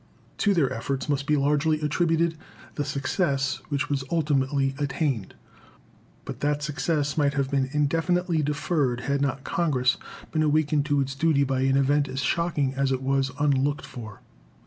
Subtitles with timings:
[0.39, 2.35] To their efforts must be largely attributed
[2.73, 5.35] the success which was ultimately attained.
[6.25, 9.97] But that success might have been indefinitely deferred had not Congress
[10.31, 14.21] been awakened to its duty by an event as shocking as it was unlooked for.